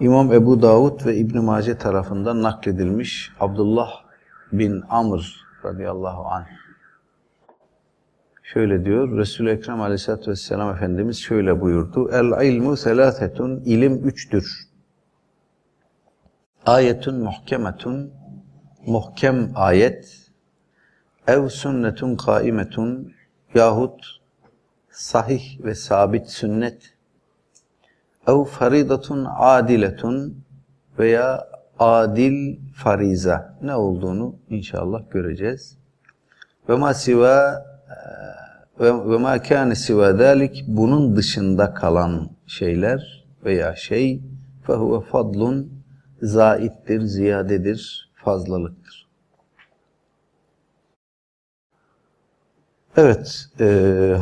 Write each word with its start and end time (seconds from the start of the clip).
İmam 0.00 0.32
Ebu 0.32 0.62
Davud 0.62 1.06
ve 1.06 1.16
İbn 1.16 1.38
Mace 1.38 1.78
tarafından 1.78 2.42
nakledilmiş 2.42 3.32
Abdullah 3.40 3.90
bin 4.52 4.82
Amr 4.88 5.46
radıyallahu 5.64 6.26
anh 6.26 6.46
şöyle 8.42 8.84
diyor. 8.84 9.18
Resul-i 9.18 9.50
Ekrem 9.50 9.80
aleyhissalatü 9.80 10.30
vesselam 10.30 10.70
Efendimiz 10.76 11.18
şöyle 11.18 11.60
buyurdu. 11.60 12.10
El 12.12 12.46
ilmu 12.46 12.76
selâfetun 12.76 13.62
ilim 13.64 13.94
üçtür. 14.08 14.68
Ayetun 16.66 17.18
muhkemetun 17.18 18.12
muhkem 18.86 19.52
ayet 19.54 20.30
ev 21.26 21.48
sünnetun 21.48 22.16
kaimetun 22.16 23.12
yahut 23.54 24.20
sahih 24.90 25.64
ve 25.64 25.74
sabit 25.74 26.28
sünnet 26.28 26.97
ev 28.28 28.44
faridatun 28.44 29.26
adiletun 29.38 30.44
veya 30.98 31.48
adil 31.78 32.58
fariza 32.74 33.58
ne 33.62 33.74
olduğunu 33.74 34.36
inşallah 34.48 35.10
göreceğiz. 35.10 35.78
Ve 36.68 36.76
ma 36.76 36.94
siva 36.94 37.64
ve, 38.80 39.10
ve 39.10 39.18
ma 39.18 39.42
kâne 39.42 39.74
siva 39.74 40.18
dâlik 40.18 40.64
bunun 40.68 41.16
dışında 41.16 41.74
kalan 41.74 42.30
şeyler 42.46 43.24
veya 43.44 43.76
şey 43.76 44.22
fehuve 44.66 45.00
fadlun 45.00 45.72
zaittir, 46.22 47.00
ziyadedir, 47.00 48.10
fazlalıktır. 48.14 49.07
Evet, 53.00 53.46
e, 53.60 53.64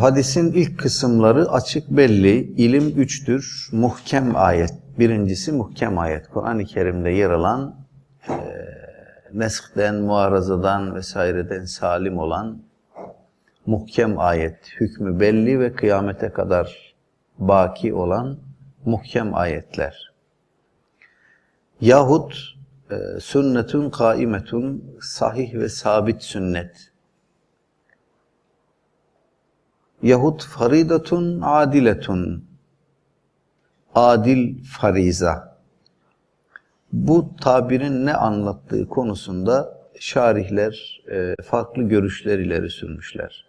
hadisin 0.00 0.52
ilk 0.52 0.78
kısımları 0.78 1.50
açık 1.50 1.90
belli. 1.90 2.36
İlim 2.56 2.88
üçtür, 2.88 3.68
muhkem 3.72 4.36
ayet. 4.36 4.72
Birincisi 4.98 5.52
muhkem 5.52 5.98
ayet. 5.98 6.28
Kur'an-ı 6.28 6.64
Kerim'de 6.64 7.10
yer 7.10 7.30
alan, 7.30 7.76
e, 8.28 8.34
neskden, 9.32 9.94
muarazadan 9.94 10.94
vesaireden 10.94 11.64
salim 11.64 12.18
olan 12.18 12.62
muhkem 13.66 14.18
ayet. 14.18 14.58
Hükmü 14.80 15.20
belli 15.20 15.60
ve 15.60 15.72
kıyamete 15.72 16.28
kadar 16.28 16.94
baki 17.38 17.94
olan 17.94 18.38
muhkem 18.84 19.34
ayetler. 19.34 20.12
Yahut 21.80 22.54
e, 22.90 23.20
sünnetun 23.20 23.90
kaimetun 23.90 24.84
sahih 25.00 25.54
ve 25.54 25.68
sabit 25.68 26.22
sünnet. 26.22 26.92
Yahut 30.06 30.44
faridatun 30.44 31.40
adiletun 31.40 32.44
adil 33.94 34.64
fariza. 34.64 35.58
Bu 36.92 37.36
tabirin 37.40 38.06
ne 38.06 38.14
anlattığı 38.14 38.88
konusunda 38.88 39.78
şarihler 39.98 41.02
e, 41.10 41.34
farklı 41.42 41.82
görüşler 41.82 42.38
ileri 42.38 42.70
sürmüşler. 42.70 43.46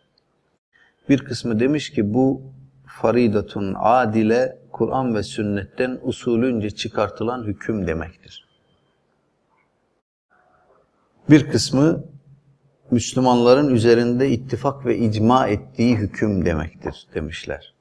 Bir 1.10 1.26
kısmı 1.26 1.60
demiş 1.60 1.90
ki 1.90 2.14
bu 2.14 2.42
faridatun 2.86 3.76
adile 3.78 4.58
Kur'an 4.72 5.16
ve 5.16 5.24
sünnetten 5.24 6.00
usulünce 6.02 6.70
çıkartılan 6.70 7.44
hüküm 7.44 7.88
demektir. 7.88 8.48
Bir 11.30 11.52
kısmı 11.52 12.04
Müslümanların 12.92 13.70
üzerinde 13.70 14.30
ittifak 14.30 14.86
ve 14.86 14.98
icma 14.98 15.48
ettiği 15.48 15.98
hüküm 15.98 16.46
demektir 16.46 17.08
demişler. 17.14 17.74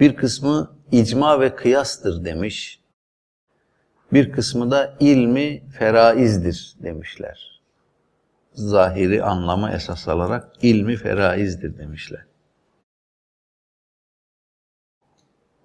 Bir 0.00 0.16
kısmı 0.16 0.76
icma 0.92 1.40
ve 1.40 1.56
kıyastır 1.56 2.24
demiş. 2.24 2.80
Bir 4.12 4.32
kısmı 4.32 4.70
da 4.70 4.96
ilmi 5.00 5.62
feraizdir 5.78 6.74
demişler. 6.82 7.62
Zahiri 8.54 9.22
anlama 9.22 9.72
esas 9.72 10.08
alarak 10.08 10.52
ilmi 10.62 10.96
feraizdir 10.96 11.78
demişler. 11.78 12.31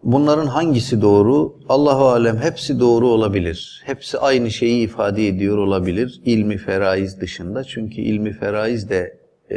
Bunların 0.08 0.48
hangisi 0.48 1.02
doğru? 1.02 1.56
Allahu 1.70 2.08
alem 2.08 2.38
hepsi 2.38 2.80
doğru 2.80 3.08
olabilir. 3.08 3.82
Hepsi 3.86 4.18
aynı 4.18 4.52
şeyi 4.52 4.86
ifade 4.86 5.28
ediyor 5.28 5.58
olabilir. 5.58 6.22
İlmi 6.26 6.58
feraiz 6.58 7.22
dışında. 7.22 7.64
Çünkü 7.64 8.02
ilmi 8.02 8.34
feraiz 8.34 8.90
de 8.90 9.18
e, 9.50 9.56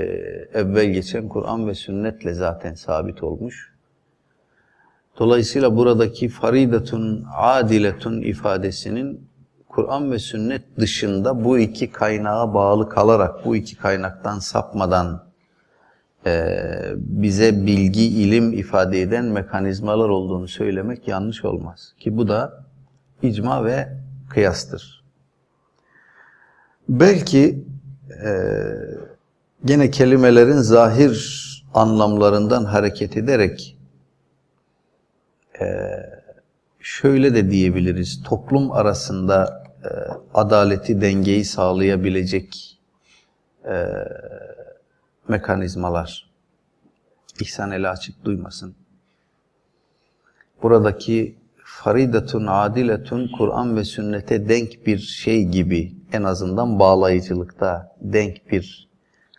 evvel 0.55 0.87
geçen 0.87 1.28
Kur'an 1.28 1.69
ve 1.69 1.75
sünnetle 1.75 2.34
zaten 2.34 2.75
sabit 2.75 3.22
olmuş. 3.22 3.75
Dolayısıyla 5.19 5.77
buradaki 5.77 6.28
faridatun 6.28 7.25
adiletun 7.37 8.22
ifadesinin 8.22 9.28
Kur'an 9.69 10.12
ve 10.12 10.19
sünnet 10.19 10.62
dışında 10.78 11.44
bu 11.44 11.59
iki 11.59 11.93
kaynağa 11.93 12.55
bağlı 12.55 12.89
kalarak, 12.89 13.44
bu 13.44 13.56
iki 13.56 13.77
kaynaktan 13.77 14.39
sapmadan 14.39 15.30
bize 16.97 17.67
bilgi, 17.67 18.07
ilim 18.07 18.53
ifade 18.53 19.01
eden 19.01 19.25
mekanizmalar 19.25 20.09
olduğunu 20.09 20.49
söylemek 20.49 21.09
yanlış 21.09 21.45
olmaz. 21.45 21.95
Ki 21.99 22.17
bu 22.17 22.29
da 22.29 22.65
icma 23.23 23.65
ve 23.65 23.89
kıyastır. 24.29 25.05
Belki 26.89 27.65
e, 28.25 28.33
gene 29.65 29.91
kelimelerin 29.91 30.59
zahir 30.59 31.47
anlamlarından 31.75 32.65
hareket 32.65 33.17
ederek 33.17 33.77
e, 35.61 35.67
şöyle 36.81 37.35
de 37.35 37.51
diyebiliriz. 37.51 38.23
Toplum 38.23 38.73
arasında 38.73 39.65
e, 39.85 39.89
adaleti, 40.35 41.01
dengeyi 41.01 41.45
sağlayabilecek 41.45 42.79
e, 43.65 43.77
mekanizmalar. 45.31 46.31
İhsan 47.41 47.71
ele 47.71 47.89
açık 47.89 48.25
duymasın. 48.25 48.75
Buradaki 50.63 51.39
faridatun 51.65 52.47
adiletun 52.47 53.31
Kur'an 53.39 53.77
ve 53.77 53.85
sünnete 53.85 54.49
denk 54.49 54.87
bir 54.87 54.99
şey 54.99 55.45
gibi 55.45 55.93
en 56.13 56.23
azından 56.23 56.79
bağlayıcılıkta 56.79 57.97
denk 58.01 58.51
bir 58.51 58.89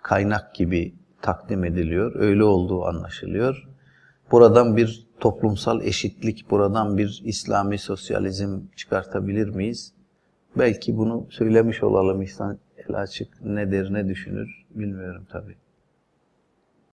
kaynak 0.03 0.56
gibi 0.56 0.96
takdim 1.22 1.66
ediliyor. 1.66 2.16
Öyle 2.16 2.44
olduğu 2.44 2.85
anlaşılıyor. 2.85 3.68
Buradan 4.31 4.78
bir 4.78 5.07
toplumsal 5.19 5.81
eşitlik, 5.81 6.51
buradan 6.51 6.97
bir 6.97 7.22
İslami 7.25 7.78
sosyalizm 7.78 8.59
çıkartabilir 8.75 9.50
miyiz? 9.50 9.94
Belki 10.57 10.97
bunu 10.97 11.28
söylemiş 11.30 11.84
olalım 11.84 12.22
İhsan 12.22 12.57
el 12.78 12.96
açık 12.96 13.41
ne 13.41 13.72
der 13.72 13.94
ne 13.94 14.07
düşünür 14.07 14.66
bilmiyorum 14.75 15.28
tabii. 15.31 15.56